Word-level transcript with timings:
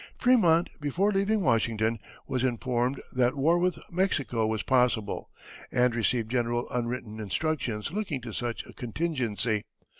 Frémont 0.19 0.67
before 0.79 1.11
leaving 1.11 1.41
Washington 1.41 1.99
was 2.25 2.43
informed 2.43 2.99
that 3.13 3.35
war 3.35 3.59
with 3.59 3.77
Mexico 3.91 4.47
was 4.47 4.63
possible, 4.63 5.29
and 5.71 5.93
received 5.95 6.31
general 6.31 6.67
unwritten 6.71 7.19
instructions 7.19 7.91
looking 7.91 8.19
to 8.19 8.33
such 8.33 8.65
a 8.65 8.73
contingency. 8.73 9.61